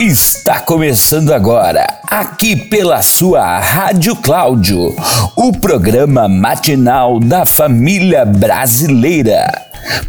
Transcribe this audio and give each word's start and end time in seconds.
Está 0.00 0.60
começando 0.60 1.32
agora, 1.32 1.86
aqui 2.10 2.54
pela 2.54 3.00
sua 3.02 3.58
Rádio 3.58 4.14
Cláudio, 4.16 4.94
o 5.34 5.52
programa 5.52 6.28
matinal 6.28 7.18
da 7.18 7.46
família 7.46 8.24
brasileira. 8.24 9.50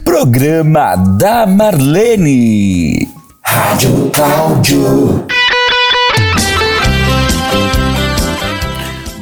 Programa 0.03 0.95
da 0.95 1.45
Marlene. 1.45 3.07
Rádio 3.41 4.11
Cláudio. 4.11 5.25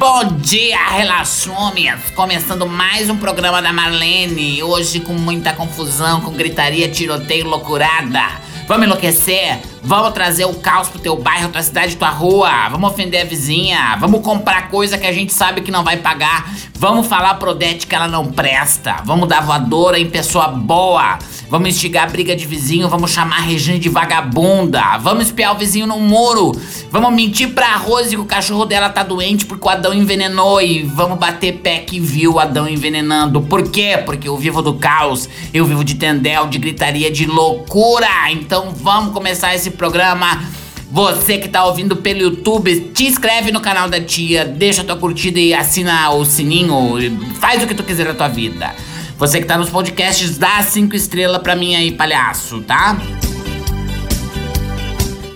Bom 0.05 0.35
dia, 0.41 0.85
relações! 0.89 2.11
Começando 2.13 2.67
mais 2.67 3.09
um 3.09 3.15
programa 3.15 3.61
da 3.61 3.71
Marlene. 3.71 4.61
Hoje 4.61 4.99
com 4.99 5.13
muita 5.13 5.53
confusão, 5.53 6.19
com 6.19 6.31
gritaria, 6.33 6.89
tiroteio, 6.89 7.47
loucurada. 7.47 8.19
Vamos 8.67 8.85
enlouquecer? 8.85 9.61
Vamos 9.81 10.11
trazer 10.13 10.43
o 10.43 10.55
caos 10.55 10.89
pro 10.89 10.99
teu 10.99 11.15
bairro, 11.15 11.47
tua 11.47 11.63
cidade, 11.63 11.95
tua 11.95 12.09
rua. 12.09 12.67
Vamos 12.67 12.91
ofender 12.91 13.21
a 13.21 13.25
vizinha. 13.25 13.95
Vamos 13.97 14.21
comprar 14.21 14.69
coisa 14.69 14.97
que 14.97 15.07
a 15.07 15.13
gente 15.13 15.31
sabe 15.31 15.61
que 15.61 15.71
não 15.71 15.85
vai 15.85 15.95
pagar. 15.95 16.51
Vamos 16.75 17.07
falar 17.07 17.35
pro 17.35 17.51
Odete 17.51 17.87
que 17.87 17.95
ela 17.95 18.09
não 18.09 18.29
presta. 18.29 18.97
Vamos 19.05 19.29
dar 19.29 19.41
voadora 19.41 19.97
em 19.97 20.09
pessoa 20.09 20.49
boa. 20.49 21.17
Vamos 21.53 21.69
instigar 21.69 22.11
briga 22.11 22.35
de 22.35 22.47
vizinho. 22.47 22.89
Vamos 22.89 23.11
chamar 23.11 23.37
a 23.37 23.41
Regina 23.41 23.77
de 23.77 23.87
vagabunda. 23.87 24.97
Vamos 24.97 25.27
espiar 25.27 25.53
o 25.53 25.59
vizinho 25.59 25.85
no 25.85 25.99
muro. 25.99 26.51
Vamos 26.89 27.13
mentir 27.13 27.49
pra 27.49 27.75
Rose 27.75 28.09
que 28.09 28.19
o 28.19 28.25
cachorro 28.25 28.65
dela 28.65 28.89
tá 28.89 29.03
doente 29.03 29.45
porque 29.45 29.67
o 29.67 29.69
Adão 29.69 29.93
envenenou. 29.93 30.59
E 30.59 30.81
vamos 30.81 31.19
bater 31.19 31.59
pé 31.59 31.77
que 31.77 31.99
viu 31.99 32.33
o 32.33 32.39
Adão 32.39 32.67
envenenando. 32.67 33.39
Por 33.39 33.69
quê? 33.69 33.99
Porque 34.03 34.27
eu 34.27 34.35
vivo 34.35 34.63
do 34.63 34.73
caos. 34.73 35.29
Eu 35.53 35.63
vivo 35.63 35.83
de 35.83 35.93
tendel, 35.93 36.47
de 36.47 36.57
gritaria, 36.57 37.11
de 37.11 37.27
loucura. 37.27 38.31
Então 38.31 38.73
vamos 38.75 39.13
começar 39.13 39.53
esse 39.53 39.69
programa. 39.69 40.41
Você 40.89 41.37
que 41.37 41.47
tá 41.47 41.65
ouvindo 41.65 41.97
pelo 41.97 42.19
YouTube, 42.19 42.91
te 42.95 43.05
inscreve 43.05 43.51
no 43.51 43.61
canal 43.61 43.87
da 43.87 44.01
tia, 44.01 44.43
deixa 44.43 44.83
tua 44.83 44.95
curtida 44.95 45.39
e 45.39 45.53
assina 45.53 46.09
o 46.09 46.25
sininho, 46.25 46.99
faz 47.39 47.63
o 47.63 47.67
que 47.67 47.75
tu 47.75 47.83
quiser 47.83 48.05
na 48.05 48.13
tua 48.15 48.27
vida. 48.27 48.73
Você 49.17 49.39
que 49.39 49.45
tá 49.45 49.57
nos 49.57 49.69
podcasts, 49.69 50.37
dá 50.37 50.61
cinco 50.61 50.95
estrelas 50.95 51.41
pra 51.41 51.55
mim 51.55 51.75
aí, 51.75 51.91
palhaço, 51.91 52.61
tá? 52.61 52.97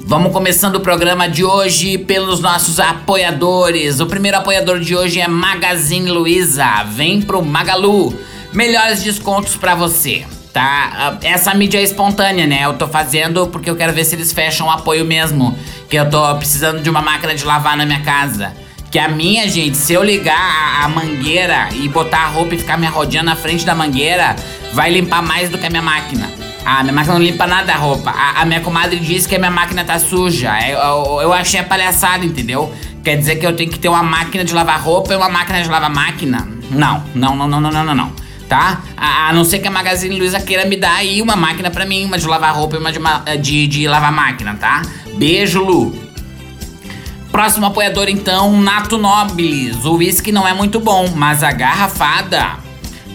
Vamos 0.02 0.32
começando 0.32 0.76
o 0.76 0.80
programa 0.80 1.28
de 1.28 1.44
hoje 1.44 1.98
pelos 1.98 2.40
nossos 2.40 2.80
apoiadores. 2.80 4.00
O 4.00 4.06
primeiro 4.06 4.38
apoiador 4.38 4.80
de 4.80 4.96
hoje 4.96 5.20
é 5.20 5.28
Magazine 5.28 6.10
Luiza. 6.10 6.84
Vem 6.86 7.22
pro 7.22 7.44
Magalu. 7.44 8.14
Melhores 8.54 9.04
descontos 9.04 9.56
para 9.56 9.76
você 9.76 10.26
tá? 10.58 11.20
Essa 11.22 11.54
mídia 11.54 11.78
é 11.78 11.84
espontânea, 11.84 12.48
né? 12.48 12.66
Eu 12.66 12.74
tô 12.74 12.88
fazendo 12.88 13.46
porque 13.46 13.70
eu 13.70 13.76
quero 13.76 13.94
ver 13.94 14.04
se 14.04 14.16
eles 14.16 14.34
fecham 14.34 14.66
o 14.66 14.72
apoio 14.72 15.06
mesmo. 15.06 15.56
Que 15.88 15.98
eu 15.98 16.10
tô 16.10 16.36
precisando 16.36 16.82
de 16.82 16.90
uma 16.90 17.02
máquina 17.02 17.36
de 17.36 17.46
lavar 17.46 17.78
na 17.78 17.86
minha 17.86 18.02
casa. 18.02 18.52
Que 18.90 19.00
a 19.00 19.08
minha, 19.08 19.48
gente, 19.50 19.76
se 19.76 19.94
eu 19.94 20.04
ligar 20.04 20.40
a, 20.40 20.86
a 20.86 20.90
mangueira 20.90 21.70
e 21.74 21.90
botar 21.90 22.20
a 22.20 22.28
roupa 22.28 22.56
e 22.56 22.58
ficar 22.58 22.78
me 22.78 22.88
rodeando 22.88 23.26
na 23.26 23.36
frente 23.36 23.66
da 23.66 23.76
mangueira, 23.76 24.36
vai 24.74 24.90
limpar 24.92 25.22
mais 25.22 25.50
do 25.50 25.58
que 25.58 25.66
a 25.66 25.70
minha 25.70 25.82
máquina. 25.82 26.30
A 26.66 26.84
minha 26.84 26.94
máquina 26.94 27.16
não 27.16 27.22
limpa 27.22 27.46
nada 27.48 27.74
a 27.74 27.78
roupa. 27.78 28.12
A, 28.12 28.42
a 28.42 28.46
minha 28.46 28.62
comadre 28.62 29.00
disse 29.00 29.28
que 29.28 29.36
a 29.36 29.40
minha 29.40 29.52
máquina 29.52 29.84
tá 29.84 30.00
suja. 30.00 30.58
Eu, 30.68 30.78
eu, 30.78 31.22
eu 31.24 31.34
achei 31.34 31.60
a 31.60 31.64
palhaçada, 31.64 32.26
entendeu? 32.26 32.74
Quer 33.04 33.18
dizer 33.18 33.38
que 33.38 33.46
eu 33.46 33.56
tenho 33.56 33.70
que 33.70 33.80
ter 33.80 33.90
uma 33.90 34.04
máquina 34.04 34.44
de 34.44 34.54
lavar 34.54 34.82
roupa 34.82 35.14
e 35.14 35.18
uma 35.18 35.30
máquina 35.30 35.62
de 35.62 35.70
lavar 35.70 35.90
máquina? 35.90 36.48
Não, 36.70 37.04
não, 37.16 37.36
não, 37.36 37.48
não, 37.48 37.62
não, 37.62 37.72
não, 37.72 37.84
não. 37.84 37.96
não 37.96 38.28
tá? 38.48 38.82
A, 38.96 39.30
a, 39.30 39.34
não 39.34 39.44
ser 39.44 39.60
que 39.60 39.68
a 39.68 39.72
Magazine 39.72 40.18
Luiza 40.18 40.40
queira 40.40 40.66
me 40.66 40.78
dar 40.78 40.96
aí 40.96 41.22
uma 41.22 41.36
máquina 41.36 41.70
pra 41.70 41.86
mim, 41.86 42.06
uma 42.06 42.18
de 42.18 42.26
lavar 42.26 42.56
roupa 42.56 42.76
e 42.76 42.80
uma 42.80 42.92
de, 42.92 43.00
de, 43.42 43.68
de 43.68 43.88
lavar 43.88 44.12
máquina, 44.12 44.56
tá? 44.56 44.82
Beijo, 45.16 45.64
Lu. 45.64 46.07
Próximo 47.32 47.66
apoiador, 47.66 48.08
então, 48.10 48.60
Nato 48.62 48.98
Nobilis. 48.98 49.86
O 49.86 49.98
uísque 49.98 50.32
não 50.32 50.48
é 50.48 50.54
muito 50.54 50.80
bom, 50.80 51.10
mas 51.16 51.44
a 51.44 51.52
garrafada. 51.52 52.58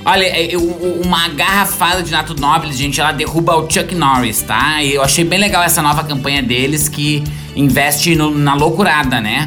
Olha, 0.05 0.25
é, 0.25 0.57
uma 1.05 1.29
garrafada 1.29 2.03
de 2.03 2.11
Nato 2.11 2.35
Nobilis, 2.39 2.77
gente, 2.77 3.01
ela 3.01 3.13
derruba 3.13 3.57
o 3.57 3.71
Chuck 3.71 3.95
Norris, 3.95 4.43
tá? 4.43 4.83
E 4.83 4.95
eu 4.95 5.03
achei 5.03 5.25
bem 5.25 5.39
legal 5.39 5.63
essa 5.63 5.81
nova 5.81 6.05
campanha 6.05 6.43
deles 6.43 6.89
que 6.89 7.23
investe 7.55 8.15
no, 8.15 8.31
na 8.31 8.55
loucurada, 8.55 9.21
né? 9.21 9.47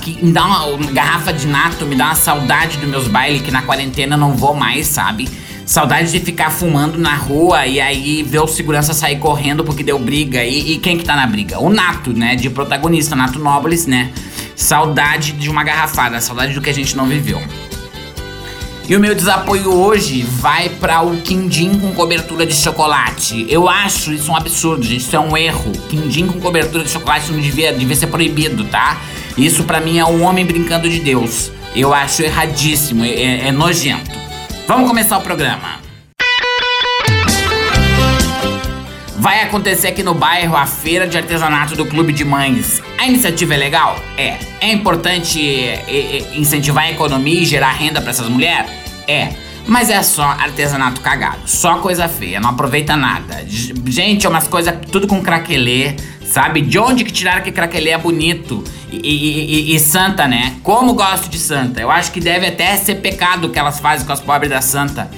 que 0.00 0.24
me 0.24 0.32
dá 0.32 0.44
uma, 0.44 0.64
uma, 0.66 0.90
garrafa 0.92 1.32
de 1.32 1.46
nato, 1.46 1.86
me 1.86 1.94
dá 1.94 2.06
uma 2.06 2.14
saudade 2.14 2.76
dos 2.78 2.88
meus 2.88 3.08
bailes 3.08 3.42
que 3.42 3.50
na 3.50 3.62
quarentena 3.62 4.16
não 4.16 4.34
vou 4.34 4.54
mais, 4.54 4.86
sabe? 4.86 5.28
Saudade 5.68 6.10
de 6.10 6.20
ficar 6.20 6.48
fumando 6.48 6.96
na 6.96 7.14
rua 7.14 7.66
e 7.66 7.78
aí 7.78 8.22
ver 8.22 8.38
o 8.38 8.46
segurança 8.46 8.94
sair 8.94 9.18
correndo 9.18 9.62
porque 9.62 9.82
deu 9.82 9.98
briga. 9.98 10.42
E, 10.42 10.72
e 10.72 10.78
quem 10.78 10.96
que 10.96 11.04
tá 11.04 11.14
na 11.14 11.26
briga? 11.26 11.60
O 11.60 11.68
Nato, 11.68 12.10
né? 12.10 12.34
De 12.34 12.48
protagonista, 12.48 13.14
Nato 13.14 13.38
Nobles, 13.38 13.86
né? 13.86 14.10
Saudade 14.56 15.32
de 15.32 15.50
uma 15.50 15.62
garrafada, 15.62 16.22
saudade 16.22 16.54
do 16.54 16.62
que 16.62 16.70
a 16.70 16.72
gente 16.72 16.96
não 16.96 17.06
viveu. 17.06 17.38
E 18.88 18.96
o 18.96 18.98
meu 18.98 19.14
desapoio 19.14 19.70
hoje 19.70 20.22
vai 20.22 20.70
para 20.70 21.02
o 21.02 21.18
quindim 21.18 21.78
com 21.78 21.92
cobertura 21.92 22.46
de 22.46 22.54
chocolate. 22.54 23.44
Eu 23.50 23.68
acho 23.68 24.10
isso 24.10 24.32
um 24.32 24.36
absurdo, 24.36 24.82
gente. 24.82 25.02
Isso 25.02 25.14
é 25.14 25.20
um 25.20 25.36
erro. 25.36 25.72
Quindim 25.90 26.28
com 26.28 26.40
cobertura 26.40 26.82
de 26.82 26.88
chocolate 26.88 27.30
não 27.30 27.42
devia, 27.42 27.74
devia 27.74 27.94
ser 27.94 28.06
proibido, 28.06 28.64
tá? 28.64 28.98
Isso 29.36 29.64
para 29.64 29.82
mim 29.82 29.98
é 29.98 30.04
um 30.06 30.22
homem 30.22 30.46
brincando 30.46 30.88
de 30.88 30.98
Deus. 30.98 31.52
Eu 31.76 31.92
acho 31.92 32.22
erradíssimo, 32.22 33.04
é, 33.04 33.10
é, 33.10 33.48
é 33.48 33.52
nojento. 33.52 34.27
Vamos 34.68 34.86
começar 34.86 35.16
o 35.16 35.22
programa. 35.22 35.80
Vai 39.16 39.40
acontecer 39.40 39.88
aqui 39.88 40.02
no 40.02 40.12
bairro 40.12 40.54
a 40.54 40.66
feira 40.66 41.08
de 41.08 41.16
artesanato 41.16 41.74
do 41.74 41.86
Clube 41.86 42.12
de 42.12 42.22
Mães. 42.22 42.82
A 42.98 43.06
iniciativa 43.06 43.54
é 43.54 43.56
legal? 43.56 43.98
É. 44.18 44.36
É 44.60 44.70
importante 44.70 45.40
é, 45.40 45.84
é, 45.88 46.38
incentivar 46.38 46.84
a 46.84 46.90
economia 46.90 47.40
e 47.40 47.46
gerar 47.46 47.70
renda 47.70 48.02
para 48.02 48.10
essas 48.10 48.28
mulheres? 48.28 48.70
É. 49.06 49.30
Mas 49.66 49.88
é 49.88 50.02
só 50.02 50.22
artesanato 50.22 51.00
cagado, 51.00 51.40
só 51.46 51.78
coisa 51.78 52.06
feia, 52.06 52.38
não 52.38 52.50
aproveita 52.50 52.94
nada. 52.94 53.42
Gente, 53.46 54.26
é 54.26 54.28
umas 54.28 54.48
coisas 54.48 54.74
tudo 54.92 55.06
com 55.06 55.22
craquelê, 55.22 55.96
sabe? 56.28 56.60
De 56.60 56.78
onde 56.78 57.04
que 57.04 57.12
tiraram 57.12 57.42
que 57.42 57.50
craquelê 57.50 57.90
é 57.90 57.98
bonito? 57.98 58.62
E, 58.92 58.96
e, 58.96 59.72
e, 59.72 59.74
e, 59.74 59.80
santa, 59.80 60.28
né? 60.28 60.56
Como 60.62 60.94
gosto 60.94 61.28
de 61.28 61.38
santa. 61.38 61.80
Eu 61.80 61.90
acho 61.90 62.12
que 62.12 62.20
deve 62.20 62.46
até 62.46 62.76
ser 62.76 62.96
pecado 62.96 63.46
o 63.46 63.50
que 63.50 63.58
elas 63.58 63.80
fazem 63.80 64.06
com 64.06 64.12
as 64.12 64.20
pobres 64.20 64.50
da 64.50 64.60
santa. 64.60 65.10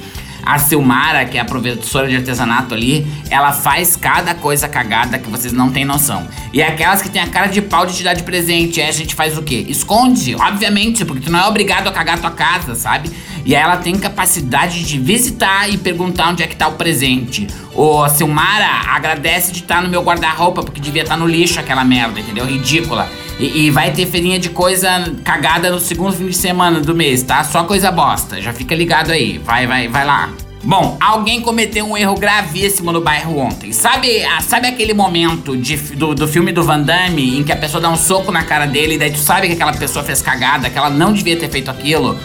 A 0.44 0.58
Silmara, 0.58 1.24
que 1.24 1.38
é 1.38 1.40
a 1.40 1.44
professora 1.44 2.08
de 2.08 2.16
artesanato 2.16 2.74
ali, 2.74 3.06
ela 3.30 3.52
faz 3.52 3.96
cada 3.96 4.34
coisa 4.34 4.68
cagada 4.68 5.18
que 5.18 5.28
vocês 5.28 5.52
não 5.52 5.70
têm 5.70 5.84
noção. 5.84 6.26
E 6.52 6.60
é 6.60 6.68
aquelas 6.68 7.02
que 7.02 7.08
tem 7.08 7.22
a 7.22 7.28
cara 7.28 7.46
de 7.46 7.62
pau 7.62 7.86
de 7.86 7.94
te 7.94 8.02
dar 8.02 8.14
de 8.14 8.22
presente. 8.22 8.80
Aí 8.80 8.88
a 8.88 8.92
gente 8.92 9.14
faz 9.14 9.36
o 9.36 9.42
quê? 9.42 9.64
Esconde, 9.68 10.34
obviamente, 10.34 11.04
porque 11.04 11.26
tu 11.26 11.32
não 11.32 11.40
é 11.40 11.46
obrigado 11.46 11.86
a 11.86 11.92
cagar 11.92 12.16
a 12.16 12.18
tua 12.18 12.30
casa, 12.30 12.74
sabe? 12.74 13.10
E 13.44 13.54
aí 13.56 13.62
ela 13.62 13.76
tem 13.76 13.98
capacidade 13.98 14.84
de 14.84 14.98
visitar 14.98 15.70
e 15.70 15.78
perguntar 15.78 16.28
onde 16.28 16.42
é 16.42 16.46
que 16.46 16.56
tá 16.56 16.68
o 16.68 16.72
presente. 16.72 17.46
Ô, 17.74 18.08
Silmara, 18.08 18.66
agradece 18.88 19.52
de 19.52 19.60
estar 19.60 19.76
tá 19.76 19.82
no 19.82 19.88
meu 19.88 20.02
guarda-roupa, 20.02 20.62
porque 20.62 20.80
devia 20.80 21.02
estar 21.02 21.14
tá 21.14 21.20
no 21.20 21.26
lixo 21.26 21.58
aquela 21.58 21.84
merda, 21.84 22.20
entendeu? 22.20 22.44
Ridícula. 22.44 23.08
E, 23.40 23.66
e, 23.66 23.70
vai 23.70 23.90
ter 23.90 24.04
feirinha 24.04 24.38
de 24.38 24.50
coisa 24.50 25.10
cagada 25.24 25.70
no 25.70 25.80
segundo 25.80 26.12
fim 26.12 26.26
de 26.26 26.36
semana 26.36 26.78
do 26.78 26.94
mês, 26.94 27.22
tá? 27.22 27.42
Só 27.42 27.64
coisa 27.64 27.90
bosta. 27.90 28.38
Já 28.38 28.52
fica 28.52 28.74
ligado 28.74 29.10
aí. 29.10 29.38
Vai, 29.38 29.66
vai, 29.66 29.88
vai 29.88 30.04
lá. 30.04 30.28
Bom, 30.62 30.98
alguém 31.00 31.40
cometeu 31.40 31.86
um 31.86 31.96
erro 31.96 32.14
gravíssimo 32.16 32.92
no 32.92 33.00
bairro 33.00 33.38
ontem. 33.38 33.72
Sabe, 33.72 34.22
ah, 34.24 34.42
sabe 34.42 34.68
aquele 34.68 34.92
momento 34.92 35.56
de, 35.56 35.74
do, 35.96 36.14
do 36.14 36.28
filme 36.28 36.52
do 36.52 36.62
Van 36.62 36.82
Damme 36.82 37.38
em 37.38 37.42
que 37.42 37.50
a 37.50 37.56
pessoa 37.56 37.80
dá 37.80 37.88
um 37.88 37.96
soco 37.96 38.30
na 38.30 38.44
cara 38.44 38.66
dele 38.66 38.96
e 38.96 38.98
daí 38.98 39.10
tu 39.10 39.18
sabe 39.18 39.46
que 39.46 39.54
aquela 39.54 39.72
pessoa 39.72 40.04
fez 40.04 40.20
cagada, 40.20 40.68
que 40.68 40.76
ela 40.76 40.90
não 40.90 41.10
devia 41.10 41.34
ter 41.34 41.48
feito 41.48 41.70
aquilo? 41.70 42.18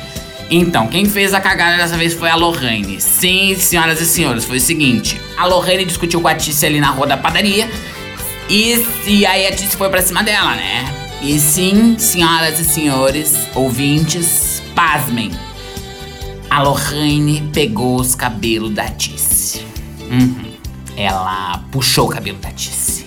Então, 0.52 0.88
quem 0.88 1.06
fez 1.06 1.34
a 1.34 1.40
cagada 1.40 1.78
dessa 1.78 1.96
vez 1.96 2.14
foi 2.14 2.30
a 2.30 2.36
Lorraine. 2.36 3.00
Sim, 3.00 3.56
senhoras 3.56 4.02
e 4.02 4.06
senhores, 4.06 4.44
foi 4.44 4.58
o 4.58 4.62
seguinte: 4.62 5.20
a 5.38 5.46
Lorraine 5.46 5.86
discutiu 5.86 6.20
com 6.20 6.28
a 6.28 6.36
Tice 6.36 6.66
ali 6.66 6.81
na 6.81 6.89
rua 6.89 7.07
da 7.07 7.16
padaria 7.16 7.69
e, 8.50 8.86
e 9.07 9.25
aí 9.25 9.48
a 9.48 9.56
Tice 9.56 9.78
foi 9.78 9.89
pra 9.89 10.01
cima 10.01 10.22
dela, 10.22 10.56
né? 10.56 11.05
E 11.25 11.39
sim, 11.39 11.98
senhoras 11.98 12.60
e 12.60 12.63
senhores, 12.63 13.36
ouvintes, 13.56 14.62
pasmem 14.75 15.31
a 16.56 16.62
Lorraine 16.62 17.50
pegou 17.54 18.00
os 18.00 18.16
cabelos 18.16 18.74
da 18.74 18.88
Tice. 18.88 19.66
Uhum. 20.10 20.54
Ela 20.95 21.66
puxou 21.69 22.06
o 22.06 22.10
cabelo 22.10 22.38
da 22.38 22.50
Tice. 22.50 23.06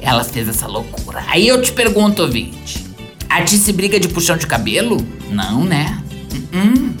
Ela 0.00 0.22
fez 0.22 0.48
essa 0.48 0.68
loucura. 0.68 1.24
Aí 1.26 1.48
eu 1.48 1.60
te 1.60 1.72
pergunto, 1.72 2.22
ouvinte: 2.22 2.86
a 3.28 3.42
Tice 3.42 3.72
briga 3.72 3.98
de 3.98 4.06
puxão 4.06 4.36
de 4.36 4.46
cabelo? 4.46 5.04
Não, 5.28 5.64
né? 5.64 6.00
Uhum. 6.52 6.94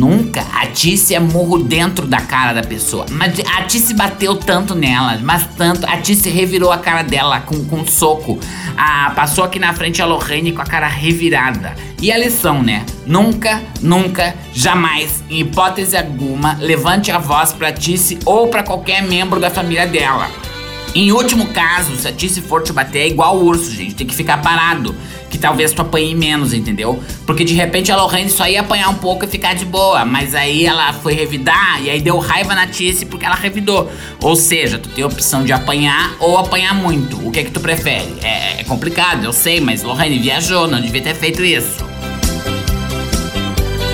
Nunca. 0.00 0.46
A 0.54 0.66
Tice 0.66 1.14
é 1.14 1.20
murro 1.20 1.58
dentro 1.58 2.06
da 2.06 2.22
cara 2.22 2.54
da 2.54 2.62
pessoa. 2.62 3.04
Mas 3.10 3.38
a 3.40 3.64
Tice 3.64 3.92
bateu 3.92 4.34
tanto 4.34 4.74
nela, 4.74 5.18
mas 5.22 5.46
tanto. 5.58 5.86
A 5.86 5.98
Tice 5.98 6.30
revirou 6.30 6.72
a 6.72 6.78
cara 6.78 7.02
dela 7.02 7.40
com, 7.40 7.62
com 7.66 7.80
um 7.80 7.86
soco. 7.86 8.38
Ah, 8.78 9.12
passou 9.14 9.44
aqui 9.44 9.58
na 9.58 9.74
frente 9.74 10.00
a 10.00 10.06
Lorraine 10.06 10.52
com 10.52 10.62
a 10.62 10.64
cara 10.64 10.88
revirada. 10.88 11.74
E 12.00 12.10
a 12.10 12.16
lição, 12.16 12.62
né? 12.62 12.86
Nunca, 13.06 13.60
nunca, 13.82 14.34
jamais, 14.54 15.22
em 15.28 15.40
hipótese 15.40 15.94
alguma, 15.98 16.56
levante 16.58 17.10
a 17.10 17.18
voz 17.18 17.52
pra 17.52 17.70
Tice 17.70 18.18
ou 18.24 18.48
para 18.48 18.62
qualquer 18.62 19.02
membro 19.02 19.38
da 19.38 19.50
família 19.50 19.86
dela. 19.86 20.30
Em 20.94 21.12
último 21.12 21.46
caso, 21.48 21.94
se 21.96 22.08
a 22.08 22.12
Tice 22.12 22.40
for 22.40 22.62
te 22.62 22.72
bater, 22.72 23.02
é 23.02 23.08
igual 23.08 23.36
o 23.36 23.44
urso, 23.44 23.70
gente. 23.70 23.94
Tem 23.94 24.06
que 24.06 24.14
ficar 24.14 24.38
parado 24.38 24.94
que 25.30 25.38
talvez 25.38 25.72
tu 25.72 25.80
apanhe 25.82 26.14
menos, 26.14 26.52
entendeu? 26.52 27.00
Porque 27.24 27.44
de 27.44 27.54
repente 27.54 27.92
a 27.92 27.96
Lorraine 27.96 28.28
só 28.28 28.48
ia 28.48 28.60
apanhar 28.60 28.88
um 28.88 28.94
pouco 28.94 29.24
e 29.24 29.28
ficar 29.28 29.54
de 29.54 29.64
boa, 29.64 30.04
mas 30.04 30.34
aí 30.34 30.66
ela 30.66 30.92
foi 30.92 31.14
revidar 31.14 31.80
e 31.80 31.88
aí 31.88 32.00
deu 32.00 32.18
raiva 32.18 32.54
na 32.56 32.66
Tice 32.66 33.06
porque 33.06 33.24
ela 33.24 33.36
revidou. 33.36 33.90
Ou 34.20 34.34
seja, 34.34 34.78
tu 34.78 34.88
tem 34.88 35.04
a 35.04 35.06
opção 35.06 35.44
de 35.44 35.52
apanhar 35.52 36.16
ou 36.18 36.36
apanhar 36.36 36.74
muito. 36.74 37.16
O 37.24 37.30
que 37.30 37.38
é 37.38 37.44
que 37.44 37.52
tu 37.52 37.60
prefere? 37.60 38.12
É, 38.22 38.60
é 38.60 38.64
complicado, 38.64 39.24
eu 39.24 39.32
sei, 39.32 39.60
mas 39.60 39.84
Lorraine 39.84 40.18
viajou, 40.18 40.66
não 40.66 40.80
devia 40.80 41.00
ter 41.00 41.14
feito 41.14 41.44
isso. 41.44 41.89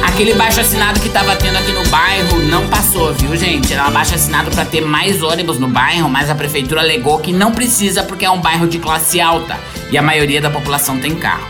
Aquele 0.06 0.34
baixo 0.34 0.60
assinado 0.60 0.98
que 1.00 1.10
tava 1.10 1.36
tendo 1.36 1.58
aqui 1.58 1.72
no 1.72 1.84
bairro 1.88 2.38
não 2.44 2.66
passou, 2.68 3.12
viu, 3.12 3.36
gente? 3.36 3.72
Era 3.72 3.88
um 3.88 3.92
baixo 3.92 4.14
assinado 4.14 4.50
para 4.50 4.64
ter 4.64 4.80
mais 4.80 5.22
ônibus 5.22 5.58
no 5.58 5.68
bairro, 5.68 6.08
mas 6.08 6.30
a 6.30 6.34
prefeitura 6.34 6.80
alegou 6.80 7.18
que 7.18 7.32
não 7.32 7.52
precisa 7.52 8.02
porque 8.02 8.24
é 8.24 8.30
um 8.30 8.40
bairro 8.40 8.66
de 8.66 8.78
classe 8.78 9.20
alta 9.20 9.58
e 9.90 9.98
a 9.98 10.02
maioria 10.02 10.40
da 10.40 10.48
população 10.48 10.98
tem 10.98 11.14
carro. 11.16 11.46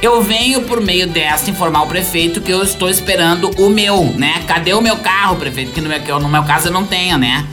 Eu 0.00 0.22
venho 0.22 0.62
por 0.62 0.80
meio 0.80 1.08
dessa 1.08 1.50
informar 1.50 1.82
o 1.82 1.86
prefeito 1.86 2.40
que 2.40 2.52
eu 2.52 2.62
estou 2.62 2.90
esperando 2.90 3.50
o 3.58 3.70
meu, 3.70 4.04
né? 4.16 4.44
Cadê 4.46 4.74
o 4.74 4.82
meu 4.82 4.96
carro, 4.98 5.36
prefeito? 5.36 5.72
Que 5.72 5.80
no 5.80 5.88
meu, 5.88 6.20
no 6.20 6.28
meu 6.28 6.44
caso 6.44 6.68
eu 6.68 6.72
não 6.72 6.84
tenho, 6.84 7.16
né? 7.18 7.44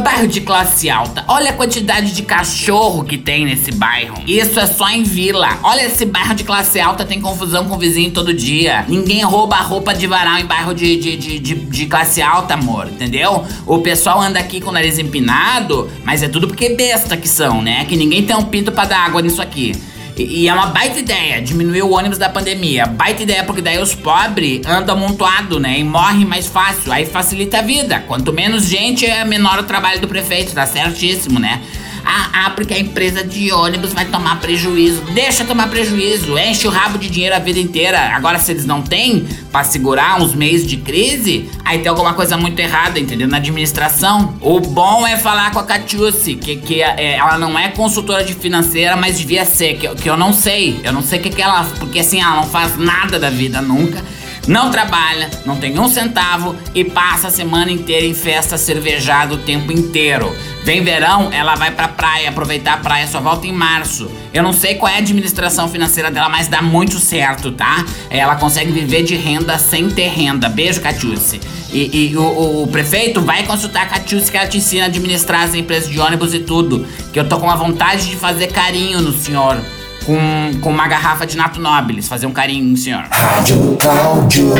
Bairro 0.00 0.28
de 0.28 0.40
classe 0.40 0.88
alta. 0.88 1.24
Olha 1.26 1.50
a 1.50 1.52
quantidade 1.52 2.12
de 2.12 2.22
cachorro 2.22 3.04
que 3.04 3.18
tem 3.18 3.44
nesse 3.44 3.72
bairro. 3.72 4.16
Isso 4.26 4.58
é 4.60 4.66
só 4.66 4.88
em 4.88 5.02
vila. 5.02 5.58
Olha 5.62 5.82
esse 5.82 6.04
bairro 6.04 6.34
de 6.34 6.44
classe 6.44 6.78
alta, 6.78 7.04
tem 7.04 7.20
confusão 7.20 7.66
com 7.66 7.74
o 7.74 7.78
vizinho 7.78 8.10
todo 8.10 8.32
dia. 8.32 8.84
Ninguém 8.88 9.22
rouba 9.24 9.56
roupa 9.56 9.92
de 9.92 10.06
varal 10.06 10.38
em 10.38 10.46
bairro 10.46 10.72
de, 10.74 10.96
de, 10.96 11.16
de, 11.16 11.38
de, 11.38 11.54
de 11.54 11.86
classe 11.86 12.22
alta, 12.22 12.54
amor. 12.54 12.86
Entendeu? 12.86 13.44
O 13.66 13.78
pessoal 13.78 14.20
anda 14.20 14.38
aqui 14.38 14.60
com 14.60 14.70
o 14.70 14.72
nariz 14.72 14.98
empinado, 14.98 15.90
mas 16.04 16.22
é 16.22 16.28
tudo 16.28 16.46
porque 16.46 16.70
besta 16.70 17.16
que 17.16 17.28
são, 17.28 17.60
né? 17.60 17.84
Que 17.84 17.96
ninguém 17.96 18.24
tem 18.24 18.36
um 18.36 18.44
pinto 18.44 18.70
para 18.70 18.88
dar 18.88 19.04
água 19.04 19.20
nisso 19.20 19.42
aqui. 19.42 19.72
E, 20.22 20.48
é 20.48 20.52
uma 20.52 20.66
baita 20.66 20.98
ideia 20.98 21.40
diminuir 21.40 21.82
o 21.82 21.90
ônibus 21.90 22.18
da 22.18 22.28
pandemia. 22.28 22.86
Baita 22.86 23.22
ideia 23.22 23.44
porque 23.44 23.62
daí 23.62 23.78
os 23.78 23.94
pobres 23.94 24.66
andam 24.66 24.96
amontoado, 24.96 25.60
né? 25.60 25.78
E 25.78 25.84
morrem 25.84 26.24
mais 26.24 26.46
fácil. 26.46 26.92
Aí 26.92 27.06
facilita 27.06 27.58
a 27.58 27.62
vida. 27.62 28.00
Quanto 28.06 28.32
menos 28.32 28.64
gente, 28.66 29.06
é 29.06 29.24
menor 29.24 29.58
o 29.58 29.62
trabalho 29.62 30.00
do 30.00 30.08
prefeito. 30.08 30.52
Tá 30.52 30.66
certíssimo, 30.66 31.38
né? 31.38 31.62
Ah, 32.04 32.30
ah, 32.32 32.50
porque 32.50 32.74
a 32.74 32.78
empresa 32.78 33.24
de 33.24 33.52
ônibus 33.52 33.92
vai 33.92 34.04
tomar 34.04 34.40
prejuízo. 34.40 35.02
Deixa 35.12 35.44
tomar 35.44 35.68
prejuízo, 35.68 36.38
enche 36.38 36.66
o 36.66 36.70
rabo 36.70 36.98
de 36.98 37.08
dinheiro 37.08 37.34
a 37.34 37.38
vida 37.38 37.58
inteira. 37.58 37.98
Agora, 38.14 38.38
se 38.38 38.52
eles 38.52 38.64
não 38.64 38.82
têm 38.82 39.26
para 39.50 39.64
segurar 39.64 40.20
uns 40.20 40.34
meses 40.34 40.66
de 40.66 40.76
crise, 40.76 41.50
aí 41.64 41.78
tem 41.78 41.88
alguma 41.88 42.14
coisa 42.14 42.36
muito 42.36 42.58
errada, 42.58 42.98
entendeu? 42.98 43.28
Na 43.28 43.38
administração. 43.38 44.34
O 44.40 44.60
bom 44.60 45.06
é 45.06 45.16
falar 45.16 45.50
com 45.52 45.58
a 45.58 45.64
Catiusi, 45.64 46.34
que, 46.34 46.56
que 46.56 46.82
é, 46.82 47.16
ela 47.16 47.38
não 47.38 47.58
é 47.58 47.68
consultora 47.68 48.24
de 48.24 48.34
financeira, 48.34 48.96
mas 48.96 49.18
devia 49.18 49.44
ser, 49.44 49.74
que, 49.74 49.88
que 49.96 50.08
eu 50.08 50.16
não 50.16 50.32
sei. 50.32 50.80
Eu 50.84 50.92
não 50.92 51.02
sei 51.02 51.18
o 51.18 51.22
que, 51.22 51.30
que 51.30 51.42
ela. 51.42 51.64
Porque 51.78 52.00
assim, 52.00 52.20
ela 52.20 52.36
não 52.36 52.44
faz 52.44 52.76
nada 52.76 53.18
da 53.18 53.30
vida 53.30 53.60
nunca 53.60 54.02
não 54.48 54.70
trabalha, 54.70 55.30
não 55.44 55.56
tem 55.56 55.78
um 55.78 55.88
centavo 55.88 56.56
e 56.74 56.82
passa 56.82 57.28
a 57.28 57.30
semana 57.30 57.70
inteira 57.70 58.06
em 58.06 58.14
festa 58.14 58.56
cervejada 58.56 59.34
o 59.34 59.38
tempo 59.38 59.70
inteiro. 59.70 60.34
Vem 60.64 60.82
verão, 60.82 61.30
ela 61.30 61.54
vai 61.54 61.70
pra 61.70 61.86
praia, 61.86 62.30
aproveitar 62.30 62.74
a 62.74 62.76
praia, 62.78 63.06
só 63.06 63.20
volta 63.20 63.46
em 63.46 63.52
março. 63.52 64.10
Eu 64.32 64.42
não 64.42 64.54
sei 64.54 64.76
qual 64.76 64.90
é 64.90 64.96
a 64.96 64.98
administração 64.98 65.68
financeira 65.68 66.10
dela, 66.10 66.30
mas 66.30 66.48
dá 66.48 66.62
muito 66.62 66.98
certo, 66.98 67.52
tá? 67.52 67.84
Ela 68.08 68.36
consegue 68.36 68.72
viver 68.72 69.02
de 69.02 69.16
renda 69.16 69.58
sem 69.58 69.90
ter 69.90 70.08
renda. 70.08 70.48
Beijo, 70.48 70.80
Catiúce. 70.80 71.40
E, 71.70 72.10
e 72.10 72.16
o, 72.16 72.62
o, 72.62 72.66
prefeito 72.68 73.20
vai 73.20 73.42
consultar 73.42 73.82
a 73.82 73.86
Catiúce 73.86 74.30
que 74.30 74.36
ela 74.38 74.46
te 74.46 74.56
ensina 74.56 74.84
a 74.84 74.86
administrar 74.86 75.42
as 75.42 75.54
empresas 75.54 75.90
de 75.90 76.00
ônibus 76.00 76.32
e 76.32 76.38
tudo. 76.38 76.86
Que 77.12 77.20
eu 77.20 77.28
tô 77.28 77.38
com 77.38 77.50
a 77.50 77.56
vontade 77.56 78.08
de 78.08 78.16
fazer 78.16 78.46
carinho 78.46 79.02
no 79.02 79.12
senhor 79.12 79.60
com, 80.08 80.60
com 80.62 80.70
uma 80.70 80.88
garrafa 80.88 81.26
de 81.26 81.36
Nato 81.36 81.60
Nobilis. 81.60 82.08
Fazer 82.08 82.24
um 82.24 82.32
carinho, 82.32 82.74
senhor. 82.78 83.04
Rádio 83.10 83.76
Cláudio. 83.78 84.54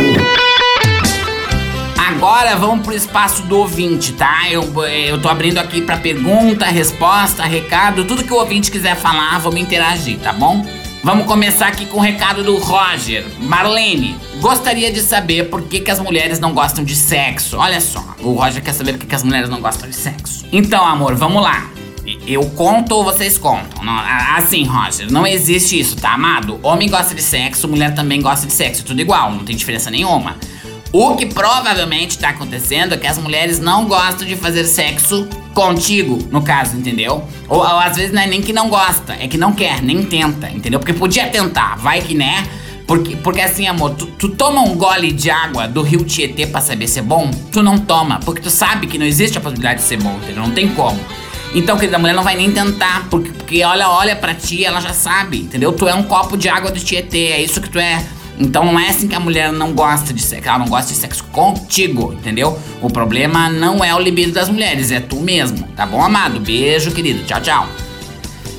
Agora 1.97 2.57
vamos 2.57 2.85
pro 2.85 2.95
espaço 2.95 3.43
do 3.43 3.59
ouvinte, 3.59 4.13
tá? 4.13 4.51
Eu, 4.51 4.63
eu 4.85 5.21
tô 5.23 5.29
abrindo 5.29 5.59
aqui 5.59 5.81
pra 5.81 5.97
pergunta, 5.97 6.67
resposta, 6.67 7.45
recado, 7.45 8.05
tudo 8.05 8.25
que 8.25 8.33
o 8.33 8.37
ouvinte 8.37 8.71
quiser 8.71 8.97
falar, 8.97 9.39
vamos 9.39 9.61
interagir, 9.61 10.19
tá 10.19 10.33
bom? 10.33 10.67
Vamos 11.05 11.27
começar 11.27 11.69
aqui 11.69 11.87
com 11.87 11.99
o 11.99 12.01
recado 12.01 12.43
do 12.43 12.57
Roger. 12.57 13.25
Marlene, 13.39 14.17
gostaria 14.41 14.91
de 14.91 15.01
saber 15.01 15.45
por 15.45 15.63
que, 15.63 15.81
que 15.81 15.91
as 15.91 16.01
mulheres 16.01 16.41
não 16.41 16.53
gostam 16.53 16.83
de 16.83 16.97
sexo. 16.97 17.57
Olha 17.57 17.81
só, 17.81 18.05
o 18.19 18.33
Roger 18.33 18.63
quer 18.63 18.73
saber 18.73 18.95
por 18.95 19.01
que, 19.01 19.07
que 19.07 19.15
as 19.15 19.23
mulheres 19.23 19.49
não 19.49 19.61
gostam 19.61 19.89
de 19.89 19.95
sexo. 19.95 20.45
Então, 20.51 20.85
amor, 20.85 21.15
vamos 21.15 21.41
lá. 21.41 21.71
Eu 22.29 22.45
conto 22.51 22.95
ou 22.95 23.03
vocês 23.03 23.39
contam? 23.39 23.83
Não, 23.83 23.99
assim, 24.37 24.63
Roger, 24.63 25.11
não 25.11 25.27
existe 25.27 25.81
isso, 25.81 25.97
tá, 25.97 26.13
amado? 26.13 26.61
Homem 26.63 26.87
gosta 26.87 27.15
de 27.15 27.23
sexo, 27.23 27.67
mulher 27.67 27.95
também 27.95 28.21
gosta 28.21 28.47
de 28.47 28.53
sexo, 28.53 28.85
tudo 28.85 29.01
igual, 29.01 29.33
não 29.33 29.47
tem 29.47 29.57
diferença 29.57 29.91
nenhuma. 29.91 30.37
O 30.93 31.17
que 31.17 31.25
provavelmente 31.25 32.19
tá 32.19 32.29
acontecendo 32.29 32.93
é 32.93 32.99
que 32.99 33.07
as 33.07 33.17
mulheres 33.17 33.59
não 33.59 33.87
gostam 33.87 34.29
de 34.29 34.37
fazer 34.37 34.65
sexo 34.65 35.27
contigo, 35.55 36.19
no 36.31 36.43
caso, 36.43 36.77
entendeu? 36.77 37.25
Ou, 37.49 37.61
ou, 37.61 37.65
às 37.65 37.97
vezes 37.97 38.13
não 38.13 38.21
é 38.21 38.27
nem 38.27 38.43
que 38.43 38.53
não 38.53 38.69
gosta, 38.69 39.17
é 39.19 39.27
que 39.27 39.39
não 39.39 39.55
quer, 39.55 39.83
nem 39.83 40.03
tenta, 40.03 40.51
entendeu? 40.51 40.79
Porque 40.79 40.93
podia 40.93 41.29
tentar, 41.29 41.77
vai 41.77 42.03
que 42.03 42.15
né? 42.15 42.47
Porque, 42.87 43.17
porque 43.17 43.41
assim, 43.41 43.67
amor, 43.67 43.95
tu, 43.95 44.05
tu, 44.07 44.29
toma 44.29 44.61
um 44.63 44.75
gole 44.75 45.13
de 45.13 45.31
água 45.31 45.67
do 45.67 45.81
rio 45.81 46.05
Tietê 46.05 46.47
pra 46.47 46.61
saber 46.61 46.89
se 46.89 46.99
é 46.99 47.03
bom? 47.03 47.31
Tu 47.51 47.63
não 47.63 47.79
toma, 47.79 48.21
porque 48.21 48.43
tu 48.43 48.51
sabe 48.51 48.87
que 48.87 48.99
não 48.99 49.07
existe 49.07 49.39
a 49.39 49.41
possibilidade 49.41 49.81
de 49.81 49.87
ser 49.87 50.03
bom, 50.03 50.15
entendeu? 50.23 50.43
Não 50.43 50.53
tem 50.53 50.69
como. 50.69 50.99
Então, 51.55 51.77
querida, 51.77 51.97
a 51.97 51.99
mulher 51.99 52.15
não 52.15 52.23
vai 52.23 52.37
nem 52.37 52.53
tentar, 52.53 53.07
porque, 53.09 53.31
porque 53.31 53.65
olha, 53.65 53.89
olha 53.89 54.15
pra 54.15 54.35
ti, 54.35 54.65
ela 54.65 54.81
já 54.81 54.93
sabe, 54.93 55.39
entendeu? 55.39 55.73
Tu 55.73 55.89
é 55.89 55.95
um 55.95 56.03
copo 56.03 56.37
de 56.37 56.49
água 56.49 56.71
do 56.71 56.79
Tietê, 56.79 57.29
é 57.29 57.43
isso 57.43 57.61
que 57.61 57.71
tu 57.71 57.79
é. 57.79 58.05
Então 58.39 58.65
não 58.65 58.79
é 58.79 58.89
assim 58.89 59.09
que 59.09 59.17
a 59.17 59.21
mulher 59.21 59.51
não 59.51 59.73
gosta 59.73 60.13
de 60.13 60.23
sexo, 60.23 60.49
ela 60.49 60.59
não 60.59 60.69
gosta 60.69 60.93
de 60.93 60.99
sexo 60.99 61.25
contigo, 61.25 62.13
entendeu? 62.13 62.57
O 62.81 62.89
problema 62.89 63.51
não 63.51 63.85
é 63.85 63.93
o 63.95 63.99
libido 63.99 64.33
das 64.33 64.49
mulheres, 64.49 64.93
é 64.93 65.01
tu 65.01 65.17
mesmo, 65.17 65.67
tá 65.75 65.85
bom, 65.85 66.01
amado? 66.01 66.39
Beijo, 66.39 66.93
querido. 66.93 67.25
Tchau, 67.25 67.41
tchau. 67.41 67.69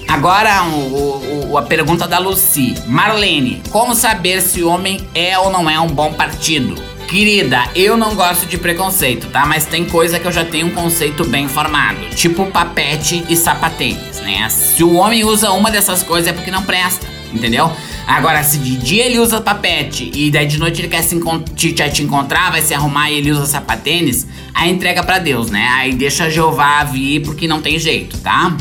Agora 0.06 0.64
o, 0.64 1.52
o, 1.52 1.58
a 1.58 1.62
pergunta 1.62 2.08
da 2.08 2.18
Lucy. 2.18 2.76
Marlene, 2.88 3.62
como 3.70 3.96
saber 3.96 4.42
se 4.42 4.64
homem 4.64 5.08
é 5.14 5.38
ou 5.38 5.52
não 5.52 5.70
é 5.70 5.80
um 5.80 5.88
bom 5.88 6.12
partido? 6.12 6.89
Querida, 7.10 7.68
eu 7.76 7.98
não 7.98 8.14
gosto 8.14 8.46
de 8.46 8.56
preconceito, 8.56 9.30
tá? 9.30 9.44
Mas 9.44 9.66
tem 9.66 9.84
coisa 9.84 10.20
que 10.20 10.28
eu 10.28 10.32
já 10.32 10.46
tenho 10.46 10.68
um 10.68 10.70
conceito 10.70 11.26
bem 11.26 11.48
formado. 11.48 12.08
Tipo 12.14 12.46
papete 12.46 13.26
e 13.28 13.36
sapatênis, 13.36 14.20
né? 14.22 14.48
Se 14.48 14.84
o 14.84 14.94
homem 14.94 15.24
usa 15.24 15.50
uma 15.52 15.72
dessas 15.72 16.04
coisas 16.04 16.30
é 16.30 16.34
porque 16.34 16.52
não 16.52 16.62
presta, 16.62 17.08
entendeu? 17.34 17.72
Agora, 18.06 18.44
se 18.44 18.60
de 18.60 18.78
dia 18.78 19.08
ele 19.08 19.18
usa 19.18 19.42
papete 19.42 20.12
e 20.14 20.30
daí 20.30 20.46
de 20.46 20.60
noite 20.60 20.82
ele 20.82 20.88
quer 20.88 21.02
se 21.02 21.20
te, 21.56 21.74
te 21.74 22.04
encontrar, 22.04 22.52
vai 22.52 22.62
se 22.62 22.76
arrumar 22.76 23.10
e 23.10 23.18
ele 23.18 23.32
usa 23.32 23.48
sapatênis, 23.48 24.28
aí 24.54 24.70
entrega 24.70 25.02
para 25.02 25.18
Deus, 25.18 25.50
né? 25.50 25.68
Aí 25.80 25.96
deixa 25.96 26.30
Jeová 26.30 26.84
vir 26.84 27.22
porque 27.22 27.48
não 27.48 27.60
tem 27.60 27.80
jeito, 27.80 28.20
tá? 28.20 28.56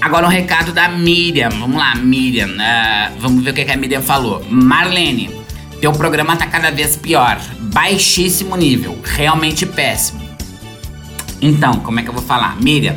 Agora 0.00 0.26
um 0.26 0.30
recado 0.30 0.72
da 0.72 0.88
Miriam. 0.88 1.50
Vamos 1.50 1.76
lá, 1.76 1.94
Miriam. 1.94 2.48
Uh, 2.48 3.20
vamos 3.20 3.44
ver 3.44 3.50
o 3.50 3.54
que, 3.54 3.64
que 3.64 3.70
a 3.70 3.76
Miriam 3.76 4.02
falou. 4.02 4.44
Marlene, 4.48 5.37
teu 5.80 5.92
programa 5.92 6.36
tá 6.36 6.46
cada 6.46 6.70
vez 6.70 6.96
pior. 6.96 7.40
Baixíssimo 7.58 8.56
nível. 8.56 8.98
Realmente 9.04 9.64
péssimo. 9.64 10.20
Então, 11.40 11.74
como 11.80 12.00
é 12.00 12.02
que 12.02 12.08
eu 12.08 12.14
vou 12.14 12.22
falar? 12.22 12.60
Miriam, 12.60 12.96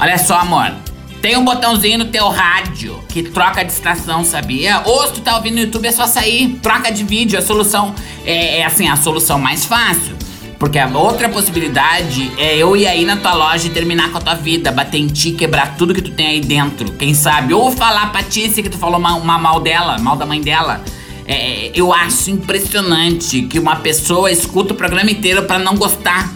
olha 0.00 0.16
só, 0.18 0.38
amor. 0.38 0.72
Tem 1.20 1.36
um 1.38 1.44
botãozinho 1.44 1.98
no 1.98 2.04
teu 2.06 2.28
rádio 2.28 2.98
que 3.08 3.22
troca 3.22 3.62
a 3.62 3.64
distração, 3.64 4.24
sabia? 4.24 4.82
Ou 4.84 5.06
se 5.06 5.14
tu 5.14 5.20
tá 5.22 5.36
ouvindo 5.36 5.54
no 5.54 5.60
YouTube, 5.62 5.86
é 5.86 5.92
só 5.92 6.06
sair. 6.06 6.58
Troca 6.62 6.92
de 6.92 7.02
vídeo. 7.02 7.38
A 7.38 7.42
solução 7.42 7.94
é, 8.26 8.58
é 8.58 8.64
assim, 8.64 8.88
a 8.88 8.96
solução 8.96 9.38
mais 9.38 9.64
fácil. 9.64 10.14
Porque 10.58 10.78
a 10.78 10.86
outra 10.86 11.28
possibilidade 11.28 12.30
é 12.38 12.56
eu 12.56 12.76
ir 12.76 12.86
aí 12.86 13.04
na 13.04 13.16
tua 13.16 13.34
loja 13.34 13.66
e 13.66 13.70
terminar 13.70 14.10
com 14.10 14.18
a 14.18 14.20
tua 14.20 14.34
vida, 14.34 14.70
bater 14.70 14.98
em 14.98 15.08
ti, 15.08 15.32
quebrar 15.32 15.76
tudo 15.76 15.94
que 15.94 16.02
tu 16.02 16.10
tem 16.10 16.26
aí 16.26 16.40
dentro. 16.40 16.92
Quem 16.92 17.14
sabe? 17.14 17.52
Ou 17.52 17.70
falar 17.72 18.12
pra 18.12 18.22
Tícia 18.22 18.62
que 18.62 18.68
tu 18.68 18.78
falou 18.78 18.98
uma 18.98 19.38
mal 19.38 19.60
dela, 19.60 19.98
mal 19.98 20.16
da 20.16 20.24
mãe 20.24 20.40
dela. 20.40 20.82
É, 21.26 21.70
eu 21.74 21.92
acho 21.92 22.30
impressionante 22.30 23.42
que 23.42 23.58
uma 23.58 23.76
pessoa 23.76 24.30
escuta 24.30 24.74
o 24.74 24.76
programa 24.76 25.10
inteiro 25.10 25.44
para 25.44 25.58
não 25.58 25.76
gostar. 25.76 26.30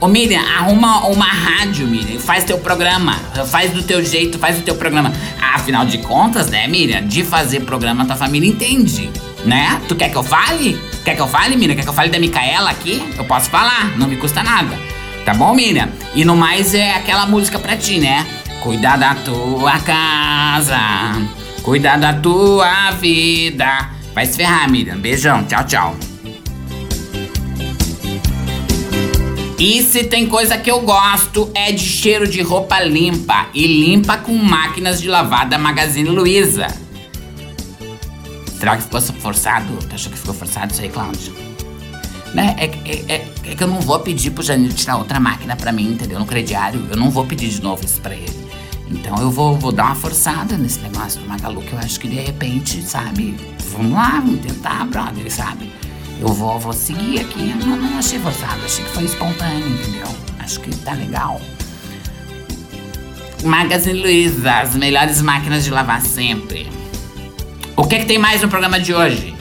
Ô 0.00 0.06
Miriam, 0.06 0.40
arruma 0.40 1.08
uma 1.08 1.26
rádio, 1.26 1.84
Miriam, 1.88 2.20
faz 2.20 2.44
teu 2.44 2.56
programa, 2.58 3.14
faz 3.50 3.72
do 3.72 3.82
teu 3.82 4.04
jeito, 4.04 4.38
faz 4.38 4.56
o 4.58 4.62
teu 4.62 4.76
programa. 4.76 5.12
Afinal 5.54 5.84
de 5.84 5.98
contas, 5.98 6.48
né, 6.48 6.68
Miriam, 6.68 7.04
de 7.04 7.24
fazer 7.24 7.60
programa 7.60 8.06
tua 8.06 8.14
família 8.14 8.48
entende. 8.48 9.10
Né? 9.44 9.80
Tu 9.88 9.96
quer 9.96 10.08
que 10.08 10.16
eu 10.16 10.22
fale? 10.22 10.80
Quer 11.04 11.14
que 11.16 11.20
eu 11.20 11.26
fale, 11.26 11.56
Miriam? 11.56 11.74
Quer 11.74 11.82
que 11.82 11.88
eu 11.88 11.94
fale 11.94 12.10
da 12.10 12.18
Micaela 12.18 12.70
aqui? 12.70 13.02
Eu 13.16 13.24
posso 13.24 13.50
falar, 13.50 13.96
não 13.96 14.06
me 14.06 14.16
custa 14.16 14.42
nada. 14.42 14.78
Tá 15.24 15.34
bom, 15.34 15.52
Miriam? 15.52 15.88
E 16.14 16.24
no 16.24 16.36
mais 16.36 16.74
é 16.74 16.94
aquela 16.94 17.26
música 17.26 17.58
pra 17.58 17.76
ti, 17.76 17.98
né? 17.98 18.24
Cuidar 18.62 18.96
da 18.96 19.14
tua 19.16 19.78
casa, 19.80 20.78
cuidar 21.62 21.98
da 21.98 22.12
tua 22.12 22.92
vida. 22.92 23.97
Vai 24.14 24.26
se 24.26 24.36
ferrar, 24.36 24.70
Miriam. 24.70 24.98
Beijão, 24.98 25.44
tchau, 25.44 25.64
tchau. 25.64 25.96
E 29.58 29.82
se 29.82 30.04
tem 30.04 30.26
coisa 30.26 30.56
que 30.56 30.70
eu 30.70 30.80
gosto 30.82 31.50
é 31.52 31.72
de 31.72 31.82
cheiro 31.82 32.28
de 32.28 32.40
roupa 32.40 32.78
limpa 32.80 33.48
e 33.52 33.66
limpa 33.66 34.16
com 34.16 34.32
máquinas 34.32 35.00
de 35.00 35.08
lavar 35.08 35.48
da 35.48 35.58
Magazine 35.58 36.08
Luiza. 36.08 36.68
Será 38.56 38.76
que 38.76 38.84
ficou 38.84 39.00
forçado? 39.00 39.66
Tu 39.88 39.94
achou 39.94 40.12
que 40.12 40.18
ficou 40.18 40.34
forçado 40.34 40.72
isso 40.72 40.80
aí, 40.80 40.88
Cláudio? 40.88 41.34
Né? 42.32 42.54
É, 42.56 42.64
é, 42.64 43.04
é, 43.08 43.28
é, 43.44 43.54
que 43.56 43.62
eu 43.62 43.66
não 43.66 43.80
vou 43.80 43.98
pedir 43.98 44.30
pro 44.30 44.44
Janilo 44.44 44.72
tirar 44.72 44.96
outra 44.96 45.18
máquina 45.18 45.56
pra 45.56 45.72
mim, 45.72 45.92
entendeu? 45.92 46.20
No 46.20 46.26
crediário. 46.26 46.86
Eu 46.88 46.96
não 46.96 47.10
vou 47.10 47.26
pedir 47.26 47.48
de 47.48 47.60
novo 47.60 47.84
isso 47.84 48.00
pra 48.00 48.14
ele. 48.14 48.47
Então 48.90 49.16
eu 49.18 49.30
vou, 49.30 49.56
vou 49.56 49.72
dar 49.72 49.86
uma 49.86 49.94
forçada 49.94 50.56
nesse 50.56 50.80
negócio 50.80 51.20
do 51.20 51.28
Magalu, 51.28 51.62
que 51.62 51.72
eu 51.72 51.78
acho 51.78 52.00
que 52.00 52.08
de 52.08 52.16
repente, 52.16 52.82
sabe? 52.82 53.36
Vamos 53.72 53.92
lá, 53.92 54.20
vamos 54.20 54.40
tentar, 54.40 54.86
brother, 54.86 55.30
sabe? 55.30 55.70
eu 56.20 56.28
vou, 56.28 56.58
vou 56.58 56.72
seguir 56.72 57.20
aqui. 57.20 57.50
Eu 57.50 57.66
não, 57.66 57.76
não 57.76 57.98
achei 57.98 58.18
forçado, 58.18 58.64
achei 58.64 58.84
que 58.84 58.90
foi 58.90 59.04
espontâneo, 59.04 59.68
entendeu? 59.68 60.08
Acho 60.38 60.60
que 60.60 60.74
tá 60.76 60.92
legal. 60.92 61.40
Magazine 63.44 64.00
Luiza, 64.00 64.52
as 64.52 64.74
melhores 64.74 65.22
máquinas 65.22 65.64
de 65.64 65.70
lavar 65.70 66.02
sempre. 66.02 66.68
O 67.76 67.84
que, 67.84 68.00
que 68.00 68.06
tem 68.06 68.18
mais 68.18 68.42
no 68.42 68.48
programa 68.48 68.80
de 68.80 68.92
hoje? 68.92 69.34